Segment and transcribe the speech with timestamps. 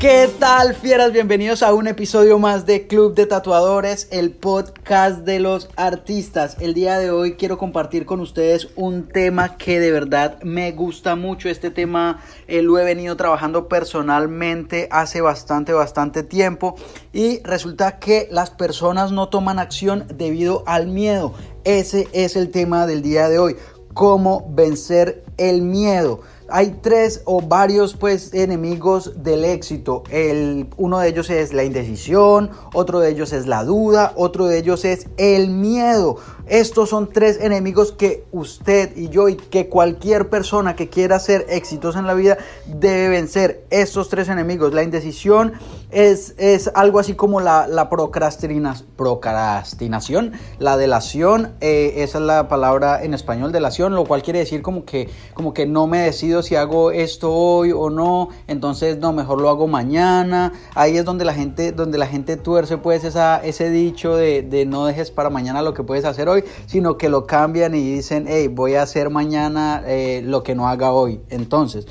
[0.00, 1.12] ¿Qué tal, fieras?
[1.12, 6.56] Bienvenidos a un episodio más de Club de Tatuadores, el podcast de los artistas.
[6.60, 11.16] El día de hoy quiero compartir con ustedes un tema que de verdad me gusta
[11.16, 11.48] mucho.
[11.48, 16.76] Este tema eh, lo he venido trabajando personalmente hace bastante, bastante tiempo
[17.12, 21.34] y resulta que las personas no toman acción debido al miedo.
[21.64, 23.56] Ese es el tema del día de hoy.
[23.96, 30.04] Cómo vencer el miedo hay tres o varios pues enemigos del éxito.
[30.10, 34.58] El, uno de ellos es la indecisión, otro de ellos es la duda, otro de
[34.58, 36.18] ellos es el miedo.
[36.46, 41.44] Estos son tres enemigos que usted y yo y que cualquier persona que quiera ser
[41.48, 43.64] exitosa en la vida debe vencer.
[43.70, 44.72] Estos tres enemigos.
[44.72, 45.54] La indecisión
[45.90, 53.02] es, es algo así como la, la procrastinación, la delación, eh, esa es la palabra
[53.02, 56.54] en español, delación, lo cual quiere decir como que, como que no me decido si
[56.54, 60.52] hago esto hoy o no, entonces no, mejor lo hago mañana.
[60.76, 64.64] Ahí es donde la gente, donde la gente tuerce pues esa, ese dicho de, de
[64.64, 66.35] no dejes para mañana lo que puedes hacer hoy
[66.66, 70.68] sino que lo cambian y dicen, hey, voy a hacer mañana eh, lo que no
[70.68, 71.20] haga hoy.
[71.30, 71.86] Entonces,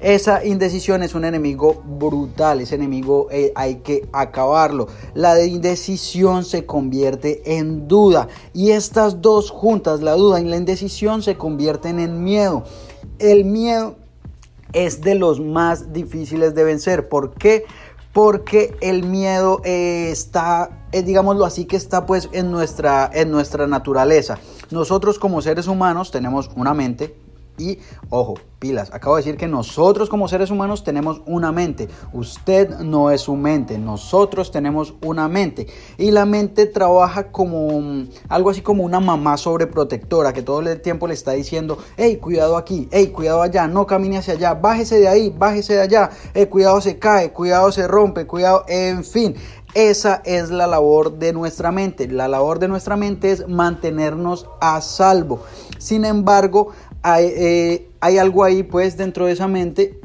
[0.00, 4.88] esa indecisión es un enemigo brutal, ese enemigo eh, hay que acabarlo.
[5.14, 11.22] La indecisión se convierte en duda y estas dos juntas, la duda y la indecisión,
[11.22, 12.64] se convierten en miedo.
[13.18, 13.96] El miedo
[14.72, 17.08] es de los más difíciles de vencer.
[17.08, 17.64] ¿Por qué?
[18.12, 23.66] Porque el miedo eh, está, eh, digámoslo así, que está pues en nuestra, en nuestra
[23.66, 24.38] naturaleza.
[24.70, 27.14] Nosotros como seres humanos tenemos una mente,
[27.60, 31.88] y ojo, pilas, acabo de decir que nosotros como seres humanos tenemos una mente.
[32.12, 35.66] Usted no es su mente, nosotros tenemos una mente.
[35.98, 41.06] Y la mente trabaja como algo así como una mamá sobreprotectora que todo el tiempo
[41.06, 45.08] le está diciendo, hey, cuidado aquí, hey, cuidado allá, no camine hacia allá, bájese de
[45.08, 49.36] ahí, bájese de allá, hey, cuidado se cae, cuidado se rompe, cuidado, en fin.
[49.74, 52.08] Esa es la labor de nuestra mente.
[52.08, 55.44] La labor de nuestra mente es mantenernos a salvo.
[55.78, 56.72] Sin embargo,
[57.04, 59.98] eh, hay, algo ahí pues dentro de esa mente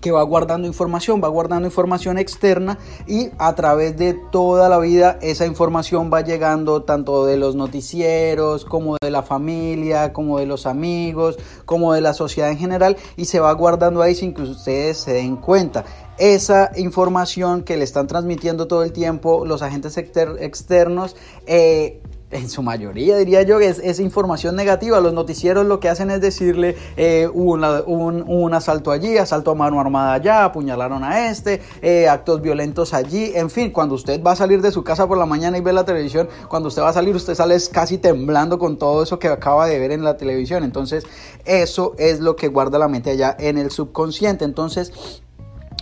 [0.00, 5.18] que va guardando información, va guardando información externa y a través de toda la vida
[5.20, 10.66] esa información va llegando tanto de los noticieros como de la familia, como de los
[10.66, 14.98] amigos, como de la sociedad en general y se va guardando ahí sin que ustedes
[14.98, 15.84] se den cuenta.
[16.18, 22.62] Esa información que le están transmitiendo todo el tiempo los agentes externos eh, en su
[22.62, 25.00] mayoría diría yo, es, es, información negativa.
[25.00, 29.80] Los noticieros lo que hacen es decirle eh, un, un, asalto allí, asalto a mano
[29.80, 33.32] armada allá, apuñalaron a este, eh, actos violentos allí.
[33.34, 35.72] En fin, cuando usted va a salir de su casa por la mañana y ve
[35.72, 39.28] la televisión, cuando usted va a salir, usted sale casi temblando con todo eso que
[39.28, 40.62] acaba de ver en la televisión.
[40.62, 41.04] Entonces,
[41.44, 44.44] eso es lo que guarda la mente allá en el subconsciente.
[44.44, 45.22] Entonces,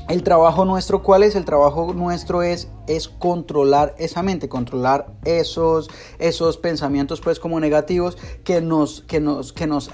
[0.09, 1.37] el trabajo nuestro, ¿cuál es?
[1.37, 5.89] El trabajo nuestro es, es controlar esa mente, controlar esos,
[6.19, 9.91] esos pensamientos pues como negativos que nos, que nos, que nos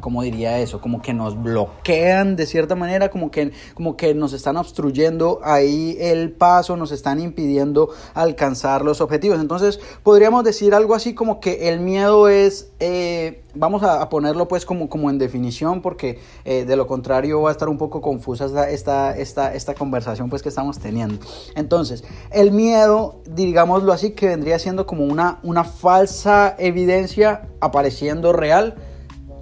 [0.00, 0.80] ¿cómo diría eso?
[0.80, 5.96] Como que nos bloquean de cierta manera, como que, como que nos están obstruyendo ahí
[6.00, 9.40] el paso, nos están impidiendo alcanzar los objetivos.
[9.40, 14.64] Entonces, podríamos decir algo así como que el miedo es, eh, vamos a, ponerlo pues
[14.64, 18.46] como, como en definición, porque eh, de lo contrario va a estar un poco confusa
[18.46, 21.24] esta, esta, esta, esta conversación pues que estamos teniendo.
[21.54, 28.76] Entonces, el miedo, digámoslo así, que vendría siendo como una, una falsa evidencia apareciendo real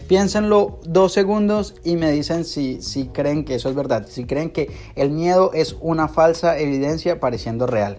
[0.08, 4.50] Piénsenlo dos segundos y me dicen si, si creen que eso es verdad, si creen
[4.50, 7.98] que el miedo es una falsa evidencia pareciendo real.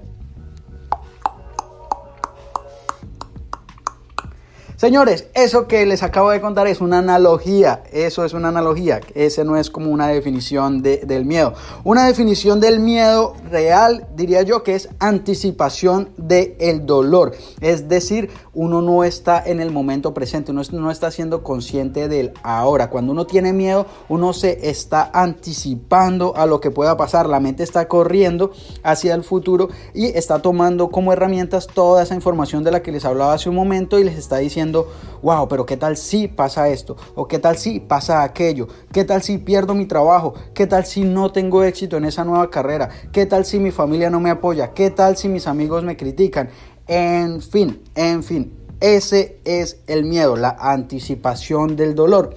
[4.78, 9.44] Señores, eso que les acabo de contar es una analogía, eso es una analogía, ese
[9.44, 11.56] no es como una definición del miedo.
[11.84, 18.82] Una definición del miedo real diría yo que es anticipación del dolor, es decir, uno
[18.82, 22.90] no está en el momento presente, uno no está siendo consciente del ahora.
[22.90, 27.62] Cuando uno tiene miedo, uno se está anticipando a lo que pueda pasar, la mente
[27.62, 28.52] está corriendo
[28.82, 33.06] hacia el futuro y está tomando como herramientas toda esa información de la que les
[33.06, 34.88] hablaba hace un momento y les está diciendo
[35.22, 36.96] wow, pero ¿qué tal si pasa esto?
[37.16, 38.68] ¿O qué tal si pasa aquello?
[38.92, 40.34] ¿Qué tal si pierdo mi trabajo?
[40.54, 42.90] ¿Qué tal si no tengo éxito en esa nueva carrera?
[43.12, 44.74] ¿Qué tal si mi familia no me apoya?
[44.74, 46.50] ¿Qué tal si mis amigos me critican?
[46.88, 52.36] En fin, en fin, ese es el miedo, la anticipación del dolor.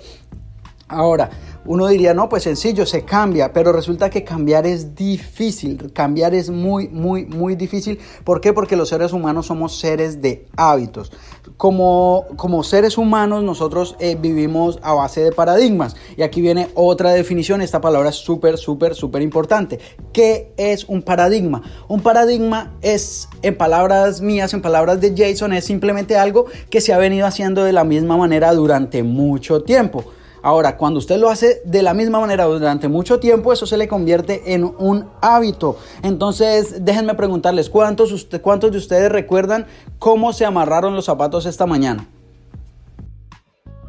[0.88, 1.30] Ahora,
[1.66, 6.48] Uno diría, no, pues sencillo, se cambia, pero resulta que cambiar es difícil, cambiar es
[6.48, 7.98] muy, muy, muy difícil.
[8.24, 8.54] ¿Por qué?
[8.54, 11.12] Porque los seres humanos somos seres de hábitos.
[11.58, 15.96] Como, como seres humanos nosotros eh, vivimos a base de paradigmas.
[16.16, 19.78] Y aquí viene otra definición, esta palabra es súper, súper, súper importante.
[20.14, 21.62] ¿Qué es un paradigma?
[21.88, 26.94] Un paradigma es, en palabras mías, en palabras de Jason, es simplemente algo que se
[26.94, 30.04] ha venido haciendo de la misma manera durante mucho tiempo.
[30.42, 33.88] Ahora, cuando usted lo hace de la misma manera durante mucho tiempo, eso se le
[33.88, 35.76] convierte en un hábito.
[36.02, 39.66] Entonces, déjenme preguntarles, ¿cuántos, cuántos de ustedes recuerdan
[39.98, 42.08] cómo se amarraron los zapatos esta mañana?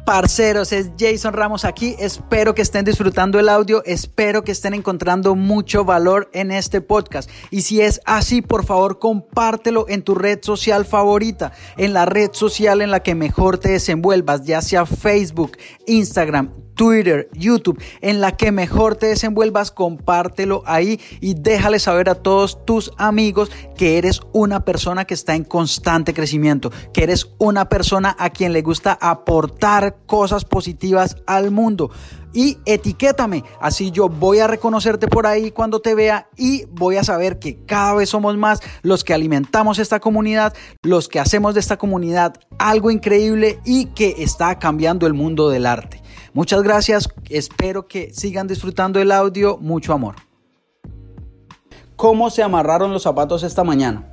[0.04, 1.94] Parceros, es Jason Ramos aquí.
[1.98, 7.30] Espero que estén disfrutando el audio, espero que estén encontrando mucho valor en este podcast.
[7.50, 12.30] Y si es así, por favor, compártelo en tu red social favorita, en la red
[12.32, 15.56] social en la que mejor te desenvuelvas, ya sea Facebook,
[15.86, 22.14] Instagram, Twitter, YouTube, en la que mejor te desenvuelvas, compártelo ahí y déjale saber a
[22.14, 27.68] todos tus amigos que eres una persona que está en constante crecimiento, que eres una
[27.68, 31.90] persona a quien le gusta aportar cosas positivas al mundo
[32.32, 33.44] y etiquétame.
[33.60, 37.64] Así yo voy a reconocerte por ahí cuando te vea y voy a saber que
[37.64, 42.34] cada vez somos más los que alimentamos esta comunidad, los que hacemos de esta comunidad
[42.58, 46.02] algo increíble y que está cambiando el mundo del arte.
[46.32, 50.16] Muchas gracias, espero que sigan disfrutando el audio, mucho amor.
[51.96, 54.11] ¿Cómo se amarraron los zapatos esta mañana?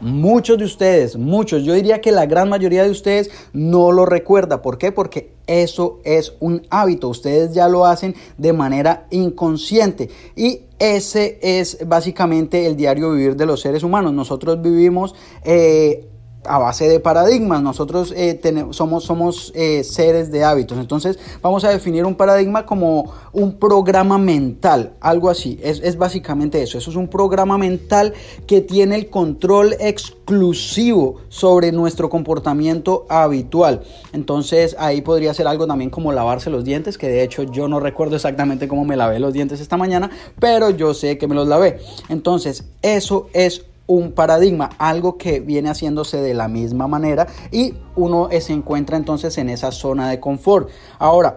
[0.00, 4.62] Muchos de ustedes, muchos, yo diría que la gran mayoría de ustedes no lo recuerda.
[4.62, 4.92] ¿Por qué?
[4.92, 7.08] Porque eso es un hábito.
[7.08, 10.08] Ustedes ya lo hacen de manera inconsciente.
[10.36, 14.14] Y ese es básicamente el diario vivir de los seres humanos.
[14.14, 15.14] Nosotros vivimos
[15.44, 16.08] eh,
[16.44, 17.62] a base de paradigmas.
[17.62, 20.78] Nosotros eh, tenemos, somos, somos eh, seres de hábitos.
[20.78, 25.58] Entonces vamos a definir un paradigma como un programa mental, algo así.
[25.62, 26.78] Es, es, básicamente eso.
[26.78, 28.14] Eso es un programa mental
[28.46, 33.82] que tiene el control exclusivo sobre nuestro comportamiento habitual.
[34.12, 37.80] Entonces ahí podría ser algo también como lavarse los dientes, que de hecho yo no
[37.80, 41.48] recuerdo exactamente cómo me lavé los dientes esta mañana, pero yo sé que me los
[41.48, 41.80] lavé.
[42.08, 48.28] Entonces eso es un paradigma, algo que viene haciéndose de la misma manera y uno
[48.40, 50.68] se encuentra entonces en esa zona de confort.
[50.98, 51.36] Ahora,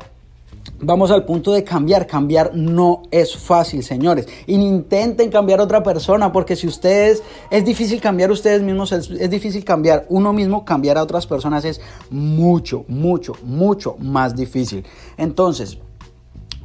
[0.80, 2.08] Vamos al punto de cambiar.
[2.08, 4.28] Cambiar no es fácil, señores.
[4.48, 9.30] Intenten cambiar a otra persona, porque si ustedes, es difícil cambiar ustedes mismos, es, es,
[9.30, 14.86] difícil cambiar uno mismo, cambiar a otras personas es mucho, mucho, mucho más difícil.
[15.18, 15.80] Entonces,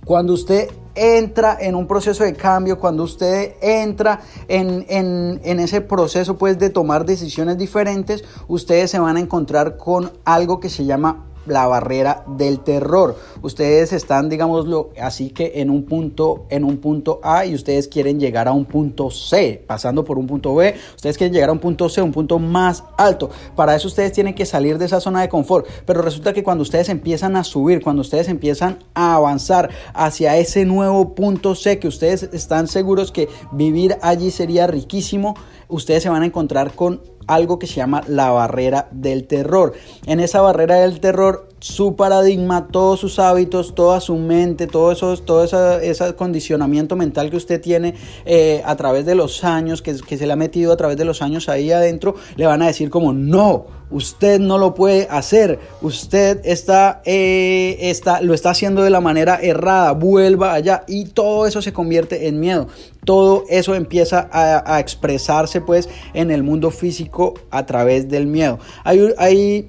[0.08, 6.38] cuando usted entra en un proceso de cambio, cuando usted entra en, en, ese proceso
[6.38, 11.26] pues de tomar decisiones diferentes, ustedes se van a encontrar con algo que se llama
[11.48, 13.16] la barrera del terror.
[13.42, 18.20] Ustedes están, digámoslo, así que en un punto, en un punto A y ustedes quieren
[18.20, 21.58] llegar a un punto C, pasando por un punto B, ustedes quieren llegar a un
[21.58, 23.30] punto C, un punto más alto.
[23.56, 25.66] Para eso ustedes tienen que salir de esa zona de confort.
[25.84, 30.64] Pero resulta que cuando ustedes empiezan a subir, cuando ustedes empiezan a avanzar hacia ese
[30.64, 35.34] nuevo punto C, que ustedes están seguros que vivir allí sería riquísimo,
[35.68, 39.74] ustedes se van a encontrar con algo que se llama la barrera del terror.
[40.06, 45.16] En esa barrera del terror, su paradigma, todos sus hábitos, toda su mente, todo, eso,
[45.16, 47.94] todo ese condicionamiento mental que usted tiene
[48.24, 51.04] eh, a través de los años, que, que se le ha metido a través de
[51.04, 55.58] los años ahí adentro, le van a decir como no, usted no lo puede hacer,
[55.82, 61.46] usted está, eh, está, lo está haciendo de la manera errada, vuelva allá y todo
[61.46, 62.68] eso se convierte en miedo.
[63.04, 68.58] Todo eso empieza a, a expresarse pues en el mundo físico a través del miedo.
[68.84, 69.68] Hay, hay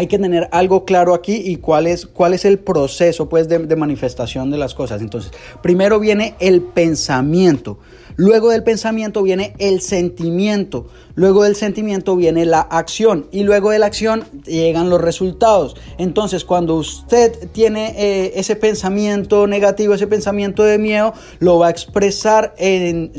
[0.00, 3.58] hay que tener algo claro aquí y cuál es, cuál es el proceso pues, de,
[3.58, 5.02] de, manifestación de las cosas.
[5.02, 5.30] Entonces,
[5.60, 7.78] primero viene el pensamiento,
[8.16, 10.86] luego del pensamiento viene el sentimiento,
[11.20, 15.76] Luego del sentimiento viene la acción y luego de la acción llegan los resultados.
[15.98, 21.70] Entonces, cuando usted tiene eh, ese pensamiento negativo, ese pensamiento de miedo, lo va a
[21.70, 23.12] expresar, en,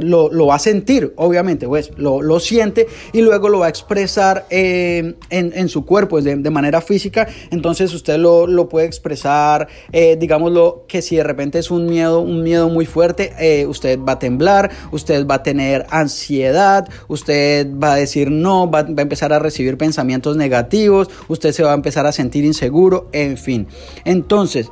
[0.00, 5.14] lo, va a sentir, obviamente, pues lo, siente y luego lo va a expresar eh,
[5.30, 7.28] en, su cuerpo de, de, manera física.
[7.52, 12.42] Entonces, usted lo, puede expresar, eh, digámoslo, que si de repente es un miedo, un
[12.42, 14.18] miedo muy fuerte, eh, usted va a
[14.92, 19.38] usted va a tener ansiedad, usted va a decir no, va, va, a empezar a
[19.38, 23.66] recibir pensamientos negativos, usted se va a empezar a sentir inseguro, en fin.
[24.04, 24.70] Entonces,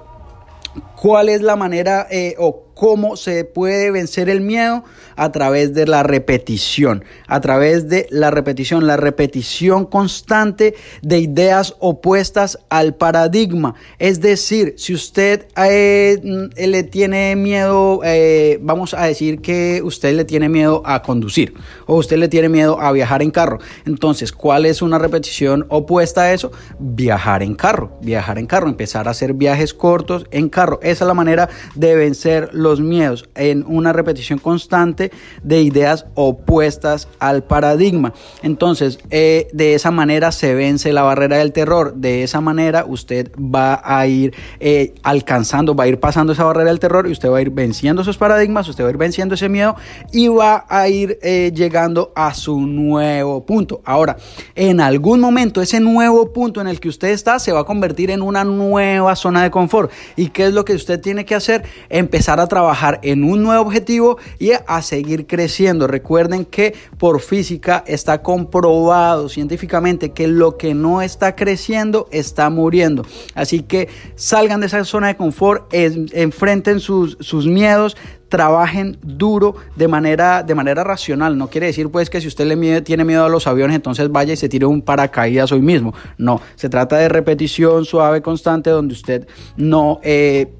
[1.00, 4.82] ¿cuál es la manera eh, o cómo se puede vencer el miedo
[5.14, 11.76] a través de la repetición, a través de la repetición, la repetición constante de ideas
[11.78, 13.76] opuestas al paradigma.
[14.00, 20.24] Es decir, si usted eh, le tiene miedo, eh, vamos a decir que usted le
[20.24, 21.54] tiene miedo a conducir
[21.86, 23.60] o usted le tiene miedo a viajar en carro.
[23.86, 26.50] Entonces, ¿cuál es una repetición opuesta a eso?
[26.80, 30.80] Viajar en carro, viajar en carro, empezar a hacer viajes cortos en carro.
[30.82, 35.10] Esa es la manera de vencer los miedos en una repetición constante
[35.42, 38.12] de ideas opuestas al paradigma.
[38.42, 41.94] Entonces, eh, de esa manera se vence la barrera del terror.
[41.94, 46.70] De esa manera usted va a ir eh, alcanzando, va a ir pasando esa barrera
[46.70, 49.34] del terror y usted va a ir venciendo esos paradigmas, usted va a ir venciendo
[49.34, 49.76] ese miedo
[50.12, 53.80] y va a ir eh, llegando a su nuevo punto.
[53.84, 54.16] Ahora,
[54.54, 58.10] en algún momento ese nuevo punto en el que usted está se va a convertir
[58.10, 59.90] en una nueva zona de confort.
[60.16, 61.64] ¿Y qué es lo que usted tiene que hacer?
[61.88, 65.86] Empezar a trabajar en un nuevo objetivo y a seguir creciendo.
[65.86, 73.06] Recuerden que por física está comprobado científicamente que lo que no está creciendo está muriendo.
[73.34, 77.96] Así que salgan de esa zona de confort, enfrenten sus, sus miedos,
[78.28, 81.38] trabajen duro de manera, de manera racional.
[81.38, 84.34] No quiere decir pues que si usted le tiene miedo a los aviones, entonces vaya
[84.34, 85.94] y se tire un paracaídas hoy mismo.
[86.18, 90.00] No, se trata de repetición suave, constante, donde usted no...
[90.02, 90.52] Eh,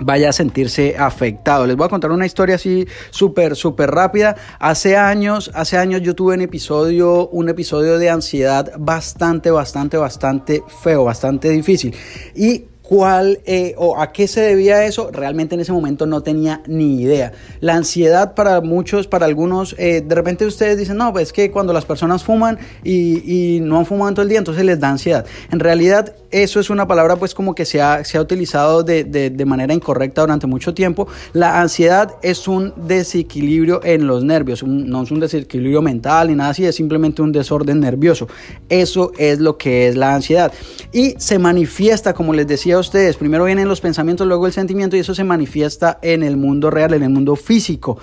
[0.00, 1.66] vaya a sentirse afectado.
[1.66, 4.36] Les voy a contar una historia así súper, súper rápida.
[4.58, 10.62] Hace años, hace años yo tuve un episodio, un episodio de ansiedad bastante, bastante, bastante
[10.82, 11.94] feo, bastante difícil.
[12.34, 16.60] Y cuál eh, o a qué se debía eso, realmente en ese momento no tenía
[16.66, 17.30] ni idea.
[17.60, 21.52] La ansiedad para muchos, para algunos, eh, de repente ustedes dicen, no, pues es que
[21.52, 25.24] cuando las personas fuman y, no han fumado todo el día, entonces les da ansiedad.
[25.52, 29.04] En realidad, eso es una palabra pues como que se ha, se ha utilizado de,
[29.04, 31.06] de, manera incorrecta durante mucho tiempo.
[31.32, 36.50] La ansiedad es un desequilibrio en los nervios, no es un desequilibrio mental ni nada
[36.50, 38.26] así, es simplemente un desorden nervioso.
[38.68, 40.52] Eso es lo que es la ansiedad.
[40.92, 45.00] Y se manifiesta, como les decía ustedes, primero vienen los pensamientos, luego el sentimiento y
[45.00, 47.98] eso se manifiesta en el mundo real, en el mundo físico.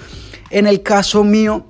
[0.49, 1.65] En el caso mío,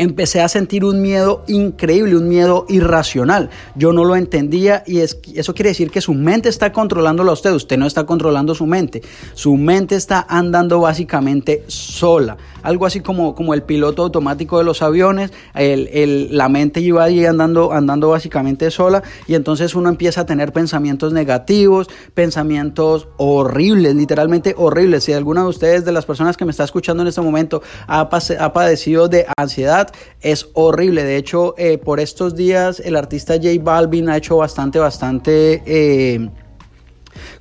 [0.00, 3.50] empecé a sentir un miedo increíble, un miedo irracional.
[3.74, 7.34] Yo no lo entendía y es, eso quiere decir que su mente está controlándolo a
[7.34, 9.02] usted, usted no está controlando su mente.
[9.34, 12.38] Su mente está andando básicamente sola.
[12.62, 17.72] Algo así como, como el piloto automático de los aviones, la mente iba ahí andando,
[17.72, 25.04] andando básicamente sola y entonces uno empieza a tener pensamientos negativos, pensamientos horribles, literalmente horribles.
[25.04, 28.00] Si alguna de ustedes, de las personas que me está escuchando en este momento, ha,
[28.00, 29.89] ha padecido de ansiedad,
[30.20, 31.04] es horrible.
[31.04, 35.62] De hecho, eh, por estos días el artista J Balvin ha hecho bastante, bastante...
[35.66, 36.30] Eh,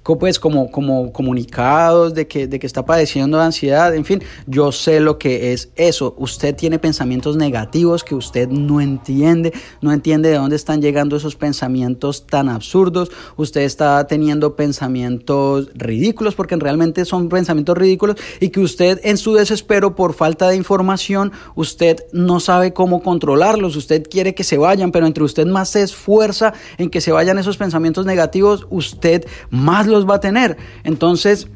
[0.03, 4.71] pues como, como comunicados de que, de que está padeciendo de ansiedad, en fin, yo
[4.71, 6.15] sé lo que es eso.
[6.17, 11.35] Usted tiene pensamientos negativos que usted no entiende, no entiende de dónde están llegando esos
[11.35, 13.11] pensamientos tan absurdos.
[13.37, 19.33] Usted está teniendo pensamientos ridículos porque realmente son pensamientos ridículos y que usted en su
[19.33, 23.75] desespero por falta de información, usted no sabe cómo controlarlos.
[23.75, 27.37] Usted quiere que se vayan, pero entre usted más se esfuerza en que se vayan
[27.37, 30.57] esos pensamientos negativos, usted más los va a tener.
[30.83, 31.47] Entonces,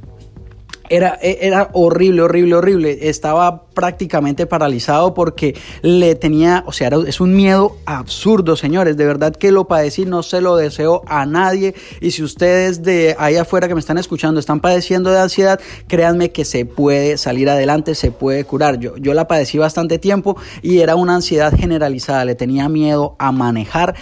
[0.96, 3.10] era, era horrible, horrible, horrible.
[3.10, 8.96] Estaba prácticamente paralizado porque le tenía, o sea, es un miedo absurdo, señores.
[8.96, 11.74] De verdad que lo padecí, no se lo deseo a nadie.
[12.00, 16.32] Y si ustedes de ahí afuera que me están escuchando están padeciendo de ansiedad, créanme
[16.32, 18.80] que se puede salir adelante, se puede curar.
[18.80, 22.24] Yo, yo la padecí bastante tiempo y era una ansiedad generalizada.
[22.24, 23.96] Le tenía miedo a manejar,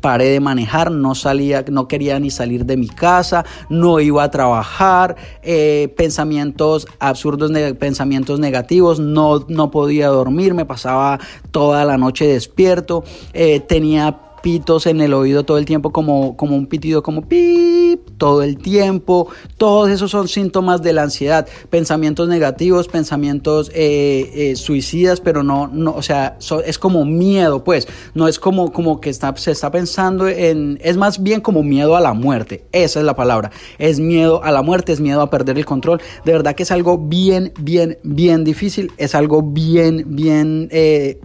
[0.00, 4.30] paré de manejar, no salía, no quería ni salir de mi casa, no iba a
[4.30, 5.92] trabajar, eh,
[6.98, 8.98] absurdos, pensamientos negativos.
[8.98, 11.18] No, podía dormir, me pasaba
[11.50, 16.56] toda la noche despierto, eh, tenía pitos en el oído todo el tiempo como, como
[16.56, 17.75] un pitido como pip
[18.18, 19.28] todo el tiempo.
[19.56, 21.46] Todos esos son síntomas de la ansiedad.
[21.70, 27.88] Pensamientos negativos, pensamientos eh, eh, suicidas, pero no, no, o sea, es como miedo, pues.
[28.14, 31.96] No es como, como que está, se está pensando en, es más bien como miedo
[31.96, 32.64] a la muerte.
[32.72, 33.50] Esa es la palabra.
[33.78, 36.00] Es miedo a la muerte, es miedo a perder el control.
[36.24, 38.92] De verdad que es algo bien, bien, bien difícil.
[38.96, 40.68] Es algo bien, bien...
[40.70, 41.20] Eh,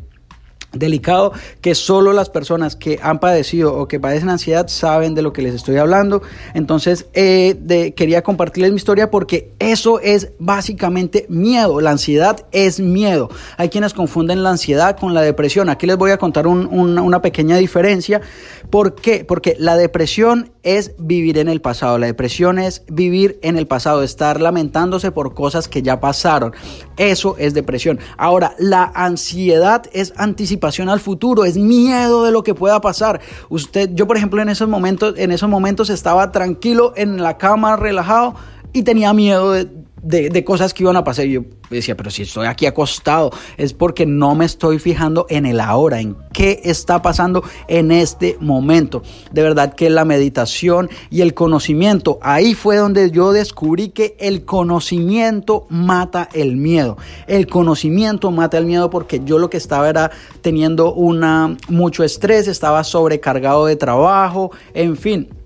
[0.73, 5.33] delicado que solo las personas que han padecido o que padecen ansiedad saben de lo
[5.33, 6.21] que les estoy hablando.
[6.53, 11.81] Entonces, eh, quería compartirles mi historia porque eso es básicamente miedo.
[11.81, 13.29] La ansiedad es miedo.
[13.57, 15.69] Hay quienes confunden la ansiedad con la depresión.
[15.69, 18.21] Aquí les voy a contar una pequeña diferencia.
[18.69, 19.25] ¿Por qué?
[19.25, 21.97] Porque la depresión es vivir en el pasado.
[21.97, 26.53] La depresión es vivir en el pasado, estar lamentándose por cosas que ya pasaron.
[26.97, 27.99] Eso es depresión.
[28.17, 33.19] Ahora, la ansiedad es anticipación al futuro, es miedo de lo que pueda pasar.
[33.49, 37.75] Usted, yo por ejemplo en esos momentos, en esos momentos estaba tranquilo en la cama,
[37.75, 38.35] relajado
[38.73, 39.67] y tenía miedo de,
[40.01, 41.25] de, cosas que iban a pasar.
[41.25, 45.45] Y yo decía, pero si estoy aquí acostado, es porque no me estoy fijando en
[45.45, 49.03] el ahora, en qué está pasando en este momento.
[49.31, 54.45] De verdad que la meditación y el conocimiento, ahí fue donde yo descubrí que el
[54.45, 56.97] conocimiento mata el miedo.
[57.27, 62.47] El conocimiento mata el miedo porque yo lo que estaba era teniendo una mucho estrés,
[62.47, 65.40] estaba sobrecargado de trabajo, en fin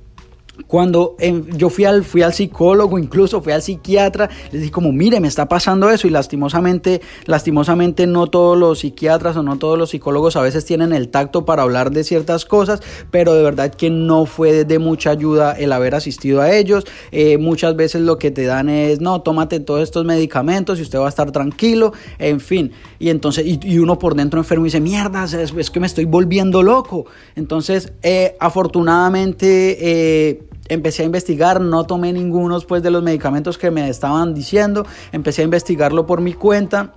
[0.67, 1.15] cuando
[1.55, 5.27] yo fui al, fui al psicólogo, incluso fui al psiquiatra, les dije como, mire, me
[5.27, 10.35] está pasando eso y lastimosamente, lastimosamente no todos los psiquiatras o no todos los psicólogos
[10.35, 12.81] a veces tienen el tacto para hablar de ciertas cosas,
[13.11, 16.85] pero de verdad que no fue de mucha ayuda el haber asistido a ellos.
[17.11, 20.99] Eh, muchas veces lo que te dan es, no, tómate todos estos medicamentos y usted
[20.99, 22.71] va a estar tranquilo, en fin.
[22.99, 26.63] Y entonces, y, uno por dentro enfermo y dice, mierda, es, que me estoy volviendo
[26.63, 27.05] loco.
[27.35, 33.71] Entonces, eh, afortunadamente, eh, empecé a investigar, no tomé ninguno pues, de los medicamentos que
[33.71, 36.93] me estaban diciendo, empecé a investigarlo por mi cuenta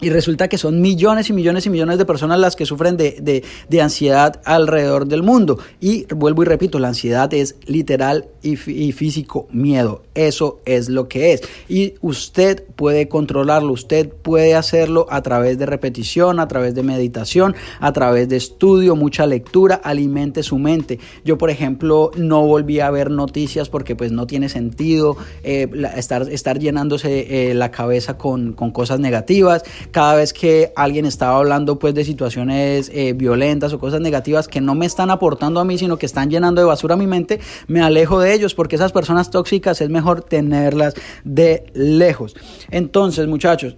[0.00, 3.42] y resulta que son millones y millones y millones de personas las que sufren de,
[3.80, 5.58] ansiedad alrededor del mundo.
[5.80, 10.02] Y vuelvo y repito, la ansiedad es literal y, y, físico miedo.
[10.14, 11.42] Eso es lo que es.
[11.68, 17.54] Y usted puede controlarlo, usted puede hacerlo a través de repetición, a través de meditación,
[17.80, 20.98] a través de estudio, mucha lectura, alimente su mente.
[21.24, 26.28] Yo, por ejemplo, no volví a ver noticias porque pues no tiene sentido eh, estar,
[26.30, 31.78] estar llenándose eh, la cabeza con, con cosas negativas cada vez que alguien estaba hablando
[31.78, 35.78] pues de situaciones eh, violentas o cosas negativas que no me están aportando a mí,
[35.78, 39.30] sino que están llenando de basura mi mente, me alejo de ellos porque esas personas
[39.30, 42.36] tóxicas es mejor tenerlas de lejos.
[42.70, 43.76] Entonces, muchachos,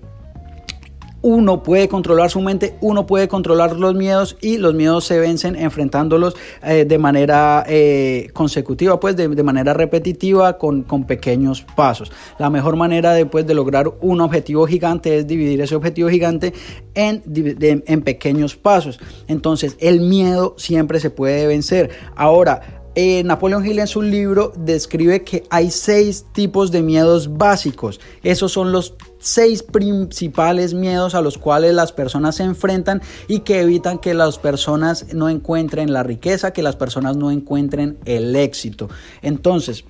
[1.23, 5.57] uno puede controlar su mente, uno puede controlar los miedos y los miedos se vencen
[5.57, 12.13] enfrentándolos eh, de manera eh, consecutiva, pues de, manera repetitiva con, con, pequeños pasos.
[12.39, 16.53] La mejor manera de, de lograr un objetivo gigante es dividir ese objetivo gigante
[16.95, 19.01] en, en pequeños pasos.
[19.29, 21.91] Entonces el miedo siempre se puede vencer.
[22.17, 28.01] Ahora, eh, Napoleón Hill en su libro describe que hay seis tipos de miedos básicos.
[28.23, 33.61] Esos son los seis principales miedos a los cuales las personas se enfrentan y que
[33.61, 38.89] evitan que las personas no encuentren la riqueza, que las personas no encuentren el éxito.
[39.23, 39.85] Entonces,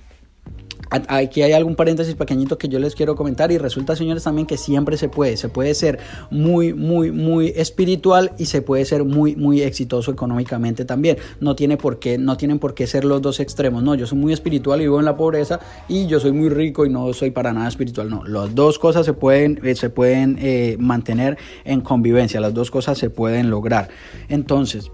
[0.91, 4.57] Aquí hay algún paréntesis pequeñito que yo les quiero comentar y resulta, señores, también que
[4.57, 5.37] siempre se puede.
[5.37, 5.99] Se puede ser
[6.29, 11.17] muy, muy, muy espiritual y se puede ser muy, muy exitoso económicamente también.
[11.39, 13.83] No, tiene por qué, no tienen por qué ser los dos extremos.
[13.83, 16.85] No, yo soy muy espiritual y vivo en la pobreza y yo soy muy rico
[16.85, 18.09] y no soy para nada espiritual.
[18.09, 22.41] No, las dos cosas se pueden, eh, se pueden eh, mantener en convivencia.
[22.41, 23.87] Las dos cosas se pueden lograr.
[24.27, 24.91] Entonces,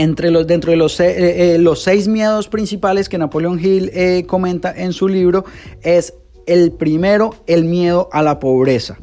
[0.00, 4.24] entre los, dentro de los, eh, eh, los seis miedos principales que Napoleón Hill eh,
[4.26, 5.44] comenta en su libro
[5.82, 6.14] es
[6.46, 8.96] el primero, el miedo a la pobreza.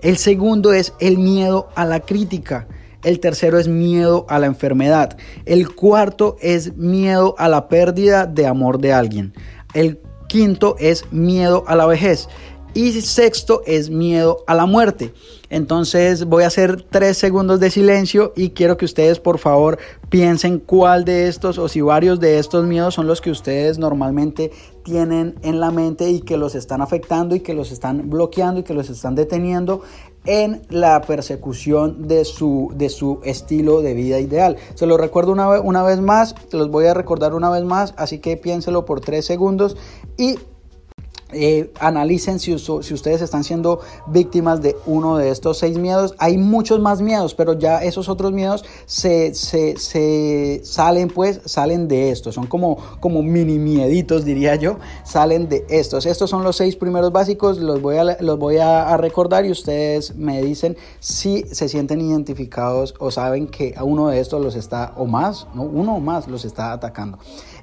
[0.00, 2.68] El segundo es el miedo a la crítica.
[3.02, 5.18] El tercero es miedo a la enfermedad.
[5.44, 9.34] El cuarto es miedo a la pérdida de amor de alguien.
[9.74, 9.98] El
[10.28, 12.28] quinto es miedo a la vejez.
[12.78, 15.12] Y sexto es miedo a la muerte.
[15.50, 19.78] Entonces voy a hacer tres segundos de silencio y quiero que ustedes por favor
[20.10, 24.52] piensen cuál de estos o si varios de estos miedos son los que ustedes normalmente
[24.84, 28.62] tienen en la mente y que los están afectando y que los están bloqueando y
[28.62, 29.82] que los están deteniendo
[30.24, 34.56] en la persecución de su, de su estilo de vida ideal.
[34.76, 37.92] Se lo recuerdo una, una vez más, se los voy a recordar una vez más,
[37.96, 39.76] así que piénselo por tres segundos
[40.16, 40.38] y
[41.30, 46.14] eh, analicen si, ustedes están siendo víctimas de uno de estos seis miedos.
[46.18, 49.34] Hay muchos más miedos, pero ya esos otros miedos se,
[50.64, 52.34] salen, pues, salen de estos.
[52.34, 52.78] Son como,
[53.22, 54.78] mini mieditos, diría yo.
[55.04, 56.06] Salen de estos.
[56.06, 57.58] Estos son los seis primeros básicos.
[57.58, 63.74] Los voy a, recordar y ustedes me dicen si se sienten identificados o saben que
[63.76, 65.62] a uno de estos los está, o más, ¿no?
[65.62, 67.18] uno o más los está atacando.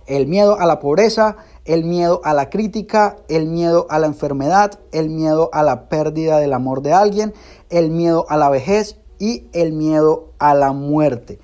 [0.06, 4.80] El miedo a la pobreza, el miedo a la crítica, el miedo a la enfermedad,
[4.92, 7.34] el miedo a la pérdida del amor de alguien,
[7.70, 11.40] el miedo a la vejez y el miedo a la muerte.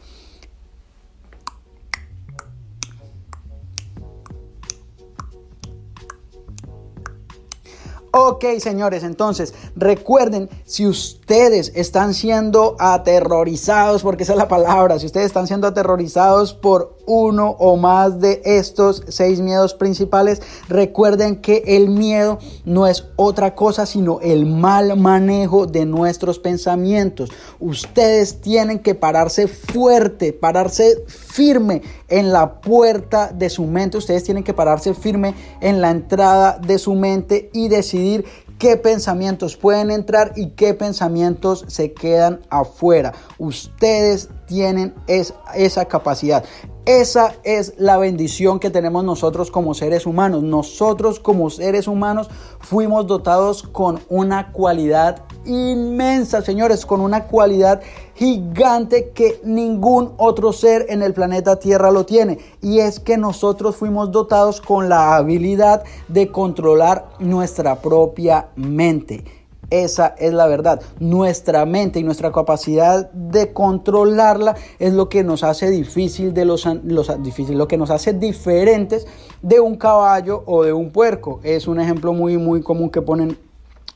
[8.14, 15.06] Ok, señores, entonces recuerden, si ustedes están siendo aterrorizados, porque esa es la palabra, si
[15.06, 21.64] ustedes están siendo aterrorizados por uno o más de estos seis miedos principales, recuerden que
[21.66, 27.30] el miedo no es otra cosa sino el mal manejo de nuestros pensamientos.
[27.60, 33.98] Ustedes tienen que pararse fuerte, pararse firme en la puerta de su mente.
[33.98, 38.26] Ustedes tienen que pararse firme en la entrada de su mente y decidir
[38.62, 43.12] qué pensamientos pueden entrar y qué pensamientos se quedan afuera.
[43.39, 46.45] Ustedes tienen esa capacidad.
[46.86, 50.43] Esa es la bendición que tenemos nosotros como seres humanos.
[50.43, 57.82] Nosotros como seres humanos fuimos dotados con una cualidad inmensa, señores, con una cualidad
[58.16, 62.40] gigante que ningún otro ser en el planeta Tierra lo tiene.
[62.62, 69.24] Y es que nosotros fuimos dotados con la habilidad de controlar nuestra propia mente.
[69.72, 70.82] Esa es la verdad.
[71.00, 76.66] Nuestra mente y nuestra capacidad de controlarla es lo que nos hace difícil de los,
[76.84, 77.10] los
[77.50, 79.08] lo que nos hace diferentes
[79.42, 81.40] de un caballo o de un puerco.
[81.44, 83.38] Es un ejemplo muy muy común que ponen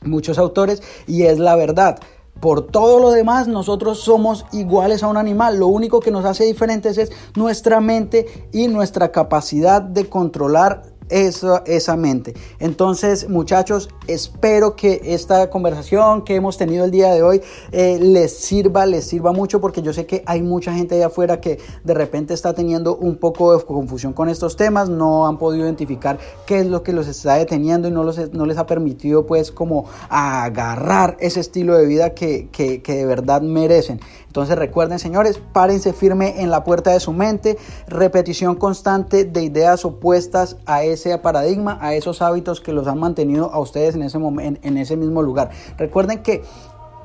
[0.06, 1.98] muchos autores y es la verdad.
[2.40, 5.58] Por todo lo demás, nosotros somos iguales a un animal.
[5.58, 11.62] Lo único que nos hace diferentes es nuestra mente y nuestra capacidad de controlar esa,
[11.66, 12.34] esa mente.
[12.58, 17.42] Entonces, muchachos, espero que esta conversación que hemos tenido el día de hoy
[17.72, 21.40] eh, les sirva, les sirva mucho, porque yo sé que hay mucha gente allá afuera
[21.40, 25.64] que de repente está teniendo un poco de confusión con estos temas, no han podido
[25.64, 29.26] identificar qué es lo que los está deteniendo y no, los, no les ha permitido
[29.26, 34.00] pues como agarrar ese estilo de vida que, que, que de verdad merecen.
[34.26, 37.56] Entonces recuerden, señores, párense firme en la puerta de su mente,
[37.88, 40.84] repetición constante de ideas opuestas a
[41.22, 44.96] paradigma, a esos hábitos que los han mantenido a ustedes en ese, momento, en ese
[44.96, 45.50] mismo lugar.
[45.76, 46.42] Recuerden que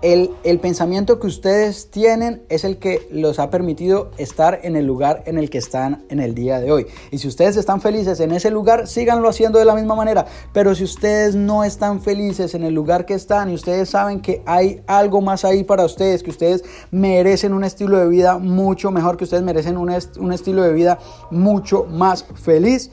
[0.01, 5.21] el, pensamiento que ustedes tienen es el que los ha permitido estar en el lugar
[5.27, 6.87] en el que están en el día de hoy.
[7.11, 10.25] Y si ustedes están felices en ese lugar, síganlo haciendo de la misma manera.
[10.53, 14.41] Pero si ustedes no están felices en el lugar que están y ustedes saben que
[14.45, 19.17] hay algo más ahí para ustedes, que ustedes merecen un estilo de vida mucho mejor,
[19.17, 20.97] que ustedes merecen un, un estilo de vida
[21.29, 22.89] mucho más feliz,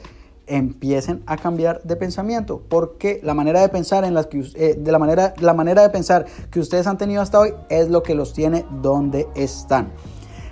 [0.49, 4.91] empiecen a cambiar de pensamiento, porque la manera de pensar en las que eh, de
[4.91, 8.15] la manera la manera de pensar que ustedes han tenido hasta hoy es lo que
[8.15, 9.91] los tiene donde están.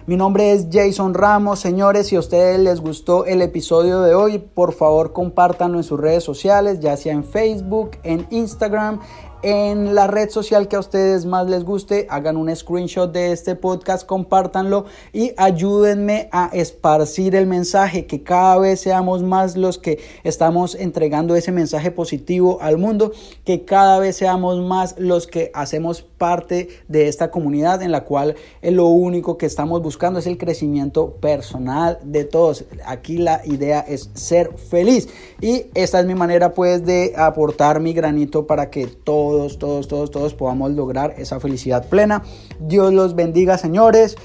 [0.07, 4.37] Mi nombre es Jason Ramos, señores, si a ustedes les gustó el episodio de hoy,
[4.37, 9.01] por favor compártanlo en sus redes sociales, ya sea en Facebook, en Instagram,
[9.43, 13.55] en la red social que a ustedes más les guste, hagan un screenshot de este
[13.55, 19.99] podcast, compártanlo y ayúdenme a esparcir el mensaje, que cada vez seamos más los que
[20.23, 23.11] estamos entregando ese mensaje positivo al mundo,
[23.45, 28.35] que cada vez seamos más los que hacemos parte de esta comunidad en la cual
[28.61, 32.65] lo único que estamos buscando es el crecimiento personal de todos.
[32.85, 35.09] Aquí la idea es ser feliz
[35.41, 39.87] y esta es mi manera pues de aportar mi granito para que todos todos, todos,
[39.87, 42.23] todos, todos podamos lograr esa felicidad plena.
[42.59, 44.17] Dios los bendiga, señores.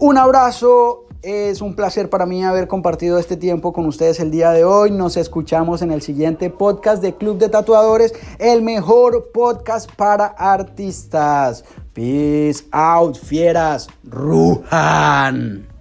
[0.00, 1.06] Un abrazo.
[1.22, 4.90] Es un placer para mí haber compartido este tiempo con ustedes el día de hoy.
[4.90, 11.64] Nos escuchamos en el siguiente podcast de Club de Tatuadores, el mejor podcast para artistas.
[11.94, 13.86] Peace out, fieras.
[14.02, 15.71] Ruhan.